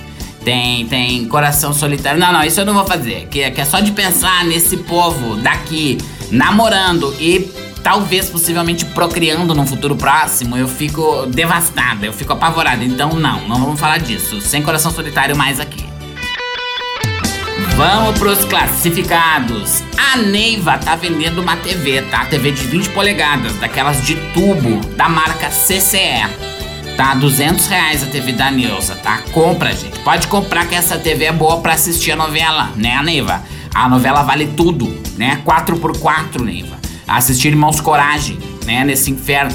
Tem, 0.43 0.85
tem 0.85 1.27
coração 1.27 1.73
solitário. 1.73 2.19
Não, 2.19 2.31
não, 2.31 2.43
isso 2.43 2.59
eu 2.59 2.65
não 2.65 2.75
vou 2.75 2.85
fazer. 2.85 3.27
Que, 3.27 3.49
que 3.49 3.59
é 3.59 3.65
só 3.65 3.79
de 3.79 3.91
pensar 3.91 4.45
nesse 4.45 4.77
povo 4.77 5.35
daqui 5.37 5.97
namorando 6.29 7.13
e 7.19 7.51
talvez 7.87 8.29
possivelmente 8.29 8.83
procriando 8.83 9.55
num 9.55 9.65
futuro 9.65 9.95
próximo, 9.95 10.57
eu 10.57 10.67
fico 10.67 11.25
devastada, 11.27 12.05
eu 12.05 12.11
fico 12.11 12.33
apavorada. 12.33 12.83
Então 12.83 13.13
não, 13.13 13.47
não 13.47 13.61
vamos 13.61 13.79
falar 13.79 13.97
disso. 13.97 14.41
Sem 14.41 14.61
coração 14.61 14.91
solitário 14.91 15.37
mais 15.37 15.57
aqui. 15.57 15.85
Vamos 17.77 18.19
pros 18.19 18.43
classificados. 18.43 19.83
A 19.97 20.17
Neiva 20.17 20.77
tá 20.77 20.97
vendendo 20.97 21.41
uma 21.41 21.55
TV, 21.55 22.01
tá? 22.01 22.25
TV 22.25 22.51
de 22.51 22.63
20 22.63 22.89
polegadas, 22.89 23.55
daquelas 23.55 24.05
de 24.05 24.15
tubo, 24.33 24.85
da 24.97 25.07
marca 25.07 25.47
CCE. 25.47 26.27
Tá? 26.97 27.13
200 27.13 27.67
reais 27.67 28.03
a 28.03 28.07
TV 28.07 28.33
da 28.33 28.51
Neuza, 28.51 28.95
tá? 28.95 29.19
Compra, 29.31 29.73
gente. 29.73 29.97
Pode 29.99 30.27
comprar 30.27 30.67
que 30.67 30.75
essa 30.75 30.97
TV 30.97 31.25
é 31.25 31.31
boa 31.31 31.61
pra 31.61 31.75
assistir 31.75 32.11
a 32.11 32.17
novela, 32.17 32.69
né, 32.75 33.01
Neiva? 33.01 33.41
A 33.73 33.87
novela 33.87 34.23
vale 34.23 34.47
tudo, 34.47 34.93
né? 35.17 35.41
4x4, 35.45 36.41
Neiva. 36.41 36.86
Assistir 37.07 37.49
Irmãos 37.49 37.79
Coragem, 37.79 38.37
né? 38.65 38.83
Nesse 38.83 39.09
inferno, 39.11 39.51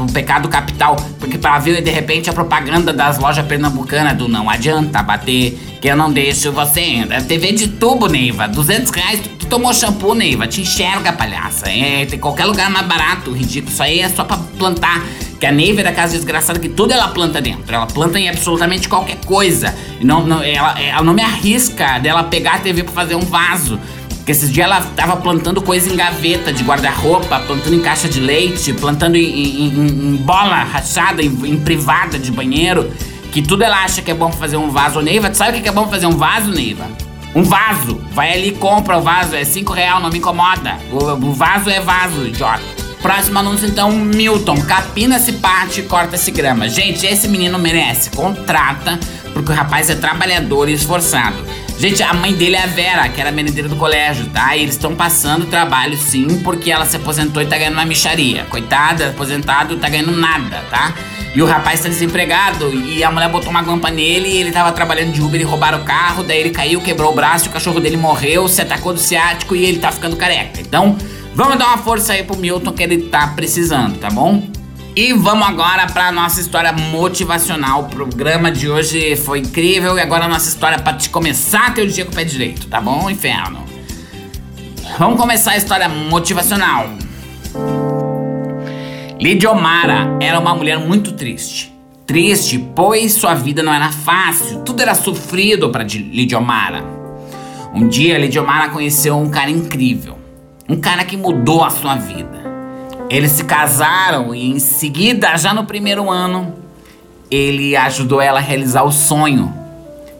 um 0.00 0.06
pecado 0.06 0.48
capital. 0.48 0.96
Porque 1.18 1.38
pra 1.38 1.58
ver 1.58 1.82
de 1.82 1.90
repente 1.90 2.28
a 2.28 2.32
propaganda 2.32 2.92
das 2.92 3.18
lojas 3.18 3.46
pernambucanas 3.46 4.16
do 4.16 4.28
não 4.28 4.50
adianta 4.50 5.02
bater 5.02 5.58
que 5.80 5.88
eu 5.88 5.96
não 5.96 6.12
deixo 6.12 6.52
você 6.52 6.80
ainda. 6.80 7.20
TV 7.22 7.52
de 7.52 7.68
tubo, 7.68 8.08
Neiva. 8.08 8.46
200 8.48 8.90
reais. 8.90 9.20
Tu, 9.20 9.28
tu 9.30 9.46
tomou 9.46 9.72
shampoo, 9.72 10.14
Neiva. 10.14 10.46
Te 10.46 10.60
enxerga, 10.60 11.12
palhaça. 11.12 11.70
É, 11.70 12.04
tem 12.04 12.18
qualquer 12.18 12.44
lugar 12.44 12.70
mais 12.70 12.86
barato, 12.86 13.32
ridículo. 13.32 13.72
Isso 13.72 13.82
aí 13.82 14.00
é 14.00 14.08
só 14.08 14.24
pra 14.24 14.36
plantar. 14.58 15.04
Que 15.38 15.46
a 15.46 15.52
Neiva 15.52 15.82
é 15.82 15.84
da 15.84 15.92
casa 15.92 16.14
desgraçada 16.14 16.58
que 16.58 16.68
tudo 16.68 16.92
ela 16.92 17.08
planta 17.08 17.40
dentro. 17.40 17.74
Ela 17.74 17.86
planta 17.86 18.18
em 18.18 18.28
absolutamente 18.28 18.88
qualquer 18.88 19.18
coisa. 19.24 19.74
Não, 20.00 20.26
não, 20.26 20.42
ela, 20.42 20.80
ela 20.80 21.02
não 21.02 21.12
me 21.12 21.22
arrisca 21.22 21.98
dela 21.98 22.24
pegar 22.24 22.54
a 22.54 22.58
TV 22.58 22.82
pra 22.82 22.92
fazer 22.92 23.14
um 23.14 23.20
vaso. 23.20 23.78
Porque 24.26 24.32
esses 24.32 24.50
dias 24.50 24.66
ela 24.66 24.80
tava 24.96 25.18
plantando 25.18 25.62
coisa 25.62 25.88
em 25.88 25.94
gaveta 25.94 26.52
de 26.52 26.64
guarda-roupa, 26.64 27.38
plantando 27.46 27.72
em 27.72 27.80
caixa 27.80 28.08
de 28.08 28.18
leite, 28.18 28.72
plantando 28.72 29.14
em, 29.14 29.22
em, 29.22 29.68
em, 29.68 29.86
em 29.86 30.16
bola 30.16 30.64
rachada, 30.64 31.22
em 31.22 31.56
privada 31.60 32.18
de 32.18 32.32
banheiro 32.32 32.90
que 33.36 33.42
tudo 33.42 33.62
ela 33.62 33.84
acha 33.84 34.00
que 34.00 34.10
é 34.10 34.14
bom 34.14 34.32
fazer 34.32 34.56
um 34.56 34.70
vaso, 34.70 35.02
Neiva. 35.02 35.28
Tu 35.28 35.36
sabe 35.36 35.58
o 35.58 35.62
que 35.62 35.68
é 35.68 35.70
bom 35.70 35.86
fazer 35.88 36.06
um 36.06 36.16
vaso, 36.16 36.50
Neiva? 36.50 36.88
Um 37.34 37.42
vaso. 37.42 38.00
Vai 38.12 38.32
ali 38.32 38.52
compra 38.52 38.96
o 38.96 39.02
vaso, 39.02 39.36
é 39.36 39.44
5 39.44 39.72
real, 39.74 40.00
não 40.00 40.08
me 40.08 40.16
incomoda. 40.16 40.78
O, 40.90 41.04
o, 41.04 41.32
vaso 41.34 41.68
é 41.68 41.78
vaso, 41.78 42.26
idiota. 42.26 42.64
Próximo 43.02 43.38
anúncio 43.38 43.68
então, 43.68 43.92
Milton. 43.92 44.60
Capina-se 44.62 45.34
parte 45.34 45.80
e 45.80 45.82
corta-se 45.82 46.30
grama. 46.30 46.66
Gente, 46.66 47.04
esse 47.04 47.28
menino 47.28 47.58
merece. 47.58 48.08
Contrata, 48.08 48.98
porque 49.34 49.52
o 49.52 49.54
rapaz 49.54 49.90
é 49.90 49.94
trabalhador 49.94 50.68
e 50.68 50.72
esforçado. 50.72 51.36
Gente, 51.78 52.02
a 52.02 52.14
mãe 52.14 52.32
dele 52.32 52.56
é 52.56 52.62
a 52.62 52.66
Vera, 52.66 53.06
que 53.08 53.20
era 53.20 53.30
merendeira 53.30 53.68
do 53.68 53.76
colégio, 53.76 54.26
tá? 54.30 54.56
E 54.56 54.62
eles 54.62 54.74
estão 54.74 54.94
passando 54.94 55.44
trabalho 55.44 55.96
sim, 55.96 56.40
porque 56.42 56.70
ela 56.70 56.86
se 56.86 56.96
aposentou 56.96 57.42
e 57.42 57.46
tá 57.46 57.58
ganhando 57.58 57.74
uma 57.74 57.84
micharia. 57.84 58.44
Coitada, 58.44 59.10
aposentado, 59.10 59.76
tá 59.76 59.88
ganhando 59.88 60.12
nada, 60.12 60.64
tá? 60.70 60.94
E 61.34 61.42
o 61.42 61.44
rapaz 61.44 61.80
tá 61.80 61.88
desempregado 61.90 62.72
e 62.72 63.04
a 63.04 63.10
mulher 63.10 63.28
botou 63.28 63.50
uma 63.50 63.60
guampa 63.60 63.90
nele 63.90 64.26
e 64.26 64.38
ele 64.38 64.52
tava 64.52 64.72
trabalhando 64.72 65.12
de 65.12 65.20
Uber 65.20 65.38
e 65.38 65.44
roubaram 65.44 65.82
o 65.82 65.84
carro, 65.84 66.22
daí 66.22 66.40
ele 66.40 66.50
caiu, 66.50 66.80
quebrou 66.80 67.12
o 67.12 67.14
braço, 67.14 67.50
o 67.50 67.52
cachorro 67.52 67.78
dele 67.78 67.98
morreu, 67.98 68.48
se 68.48 68.62
atacou 68.62 68.94
do 68.94 68.98
ciático 68.98 69.54
e 69.54 69.66
ele 69.66 69.78
tá 69.78 69.92
ficando 69.92 70.16
careca. 70.16 70.62
Então, 70.62 70.96
vamos 71.34 71.58
dar 71.58 71.66
uma 71.66 71.78
força 71.78 72.14
aí 72.14 72.22
pro 72.22 72.38
Milton 72.38 72.72
que 72.72 72.82
ele 72.82 73.02
tá 73.02 73.26
precisando, 73.26 73.98
tá 73.98 74.08
bom? 74.08 74.55
E 74.96 75.12
vamos 75.12 75.46
agora 75.46 75.86
para 75.86 76.10
nossa 76.10 76.40
história 76.40 76.72
motivacional. 76.72 77.82
O 77.82 77.84
programa 77.84 78.50
de 78.50 78.66
hoje 78.66 79.14
foi 79.14 79.40
incrível 79.40 79.98
e 79.98 80.00
agora 80.00 80.24
a 80.24 80.28
nossa 80.28 80.48
história 80.48 80.78
para 80.78 80.96
te 80.96 81.10
começar 81.10 81.74
teu 81.74 81.86
dia 81.86 82.06
com 82.06 82.12
o 82.12 82.14
pé 82.14 82.24
direito, 82.24 82.66
tá 82.66 82.80
bom, 82.80 83.10
inferno? 83.10 83.62
Vamos 84.98 85.20
começar 85.20 85.50
a 85.50 85.56
história 85.58 85.86
motivacional. 85.86 86.88
Lidiomara 89.20 90.16
era 90.18 90.40
uma 90.40 90.54
mulher 90.54 90.78
muito 90.78 91.12
triste. 91.12 91.78
Triste, 92.06 92.58
pois 92.74 93.12
sua 93.12 93.34
vida 93.34 93.62
não 93.62 93.74
era 93.74 93.92
fácil, 93.92 94.60
tudo 94.60 94.80
era 94.80 94.94
sofrido 94.94 95.68
para 95.68 95.84
Lidiomara. 95.84 96.82
Um 97.74 97.86
dia, 97.86 98.16
Lidiomara 98.16 98.70
conheceu 98.70 99.18
um 99.18 99.28
cara 99.28 99.50
incrível, 99.50 100.16
um 100.66 100.80
cara 100.80 101.04
que 101.04 101.18
mudou 101.18 101.62
a 101.62 101.68
sua 101.68 101.96
vida. 101.96 102.45
Eles 103.08 103.32
se 103.32 103.44
casaram 103.44 104.34
e, 104.34 104.50
em 104.50 104.58
seguida, 104.58 105.36
já 105.36 105.54
no 105.54 105.64
primeiro 105.64 106.10
ano, 106.10 106.54
ele 107.30 107.76
ajudou 107.76 108.20
ela 108.20 108.38
a 108.38 108.42
realizar 108.42 108.82
o 108.82 108.90
sonho 108.90 109.52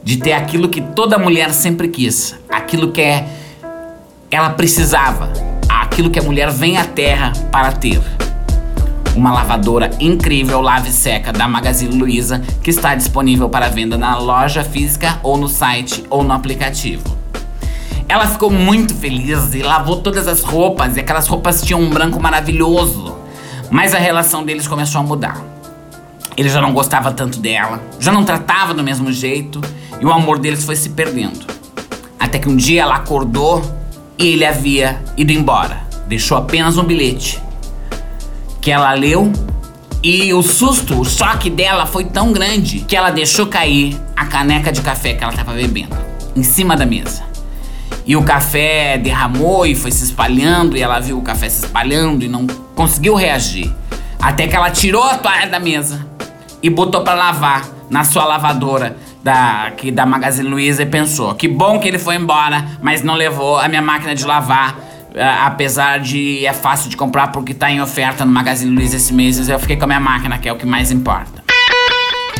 de 0.05 0.19
ter 0.19 0.33
aquilo 0.33 0.69
que 0.69 0.81
toda 0.81 1.19
mulher 1.19 1.53
sempre 1.53 1.89
quis, 1.89 2.37
aquilo 2.49 2.93
que 2.93 3.01
é, 3.01 3.29
ela 4.31 4.51
precisava, 4.51 5.33
aquilo 5.69 6.11
que 6.11 6.19
a 6.19 6.23
mulher 6.23 6.49
vem 6.51 6.77
à 6.77 6.85
terra 6.85 7.33
para 7.51 7.73
ter 7.73 8.01
uma 9.17 9.33
lavadora 9.33 9.91
incrível 9.99 10.61
lave 10.61 10.93
seca 10.93 11.33
da 11.33 11.49
Magazine 11.49 11.97
Luiza 11.97 12.43
que 12.63 12.71
está 12.71 12.95
disponível 12.95 13.49
para 13.49 13.69
venda 13.69 13.97
na 13.97 14.17
loja 14.19 14.63
física 14.63 15.19
ou 15.23 15.39
no 15.39 15.49
site 15.49 16.05
ou 16.11 16.23
no 16.23 16.35
aplicativo. 16.35 17.16
Ela 18.09 18.27
ficou 18.27 18.51
muito 18.51 18.95
feliz 18.95 19.53
e 19.53 19.63
lavou 19.63 19.97
todas 19.97 20.29
as 20.29 20.43
roupas 20.43 20.97
e 20.97 21.01
aquelas 21.01 21.27
roupas 21.27 21.63
tinham 21.63 21.81
um 21.81 21.91
branco 21.91 22.23
maravilhoso. 22.23 23.17
Mas 23.71 23.95
a 23.95 23.99
relação 23.99 24.45
deles 24.45 24.69
começou 24.69 25.01
a 25.01 25.05
mudar. 25.05 25.43
Ele 26.37 26.49
já 26.49 26.61
não 26.61 26.73
gostava 26.73 27.11
tanto 27.11 27.41
dela, 27.41 27.83
já 27.99 28.13
não 28.13 28.25
tratava 28.25 28.73
do 28.73 28.83
mesmo 28.83 29.11
jeito 29.11 29.61
e 30.01 30.07
o 30.07 30.13
amor 30.13 30.39
deles 30.39 30.65
foi 30.65 30.77
se 30.77 30.91
perdendo. 30.91 31.47
Até 32.19 32.39
que 32.39 32.49
um 32.49 32.57
dia 32.57 32.83
ela 32.83 32.97
acordou 32.97 33.63
e 34.19 34.29
ele 34.29 34.45
havia 34.45 35.03
ido 35.17 35.33
embora. 35.33 35.85
Deixou 36.07 36.39
apenas 36.39 36.79
um 36.79 36.85
bilhete 36.85 37.43
que 38.61 38.71
ela 38.71 38.93
leu 38.95 39.33
e 40.03 40.33
o 40.33 40.43
susto, 40.43 41.01
o 41.01 41.05
choque 41.05 41.51
dela 41.51 41.87
foi 41.87 42.05
tão 42.05 42.33
grande 42.33 42.81
que 42.81 42.95
ela 42.97 43.11
deixou 43.11 43.47
cair 43.47 43.97
a 44.17 44.27
caneca 44.27 44.71
de 44.71 44.81
café 44.81 45.15
que 45.15 45.25
ela 45.25 45.33
estava 45.33 45.53
bebendo 45.53 45.97
em 46.35 46.43
cima 46.43 46.77
da 46.77 46.87
mesa. 46.87 47.23
E 48.07 48.15
o 48.17 48.23
café 48.23 48.97
derramou 48.99 49.67
e 49.67 49.75
foi 49.75 49.91
se 49.91 50.05
espalhando, 50.05 50.77
e 50.77 50.83
ela 50.83 51.01
viu 51.01 51.19
o 51.19 51.23
café 51.23 51.49
se 51.49 51.65
espalhando 51.65 52.25
e 52.25 52.29
não 52.29 52.47
conseguiu 52.75 53.15
reagir. 53.15 53.73
Até 54.21 54.47
que 54.47 54.55
ela 54.55 54.71
tirou 54.71 55.03
a 55.03 55.19
toalha 55.19 55.49
da 55.49 55.59
mesa 55.59 56.07
e 56.63 56.71
botou 56.71 57.03
para 57.03 57.15
lavar 57.15 57.65
na 57.91 58.05
sua 58.05 58.25
lavadora 58.25 58.97
da, 59.23 59.73
que, 59.77 59.91
da 59.91 60.07
Magazine 60.07 60.49
Luiza 60.49 60.83
e 60.83 60.87
pensou: 60.87 61.35
que 61.35 61.49
bom 61.49 61.81
que 61.81 61.89
ele 61.89 61.99
foi 61.99 62.15
embora, 62.15 62.65
mas 62.81 63.03
não 63.03 63.15
levou 63.15 63.59
a 63.59 63.69
minha 63.69 63.83
máquina 63.83 64.15
de 64.15 64.25
lavar 64.25 64.87
apesar 65.45 65.99
de 65.99 66.45
é 66.45 66.53
fácil 66.53 66.91
de 66.91 66.97
comprar 66.97 67.29
porque 67.29 67.55
tá 67.55 67.71
em 67.71 67.81
oferta 67.81 68.25
no 68.25 68.33
Magazine 68.33 68.75
Luiza 68.75 68.97
esse 68.97 69.13
mês, 69.15 69.49
eu 69.49 69.59
fiquei 69.59 69.77
com 69.77 69.85
a 69.85 69.87
minha 69.87 70.01
máquina, 70.01 70.39
que 70.39 70.49
é 70.49 70.53
o 70.53 70.57
que 70.57 70.67
mais 70.67 70.91
importa. 70.91 71.36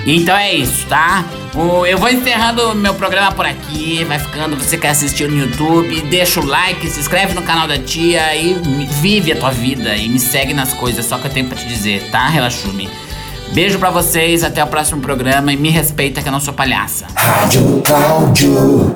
Então 0.07 0.37
é 0.37 0.55
isso, 0.55 0.87
tá? 0.87 1.25
Eu 1.89 1.99
vou 1.99 2.09
encerrando 2.09 2.75
meu 2.75 2.95
programa 2.95 3.33
por 3.33 3.45
aqui. 3.45 4.05
Vai 4.05 4.19
ficando. 4.19 4.57
Você 4.57 4.79
quer 4.79 4.91
assistir 4.91 5.29
no 5.29 5.37
YouTube? 5.37 6.01
Deixa 6.03 6.41
o 6.41 6.47
like, 6.47 6.89
se 6.89 7.01
inscreve 7.01 7.35
no 7.35 7.43
canal 7.43 7.67
da 7.67 7.79
tia 7.79 8.37
e 8.37 8.55
vive 9.01 9.33
a 9.33 9.37
tua 9.37 9.51
vida. 9.51 9.97
E 9.97 10.09
me 10.09 10.21
segue 10.21 10.55
nas 10.55 10.73
coisas, 10.73 11.05
só 11.07 11.19
que 11.19 11.27
eu 11.27 11.31
tenho 11.33 11.49
pra 11.49 11.59
te 11.59 11.67
dizer, 11.67 12.09
tá, 12.11 12.29
Relaxume? 12.29 12.89
Beijo 13.53 13.79
para 13.79 13.91
vocês, 13.91 14.45
até 14.45 14.63
o 14.63 14.67
próximo 14.67 15.01
programa 15.01 15.53
e 15.53 15.57
me 15.57 15.71
respeita 15.71 16.23
que 16.23 16.29
eu 16.29 16.33
não 16.33 16.41
sou 16.41 16.53
palhaça. 16.55 17.07
Rádio 17.17 17.83
Cláudio. 17.85 18.96